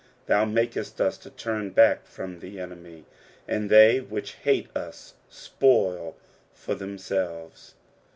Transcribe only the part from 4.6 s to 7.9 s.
us spoil for themselves.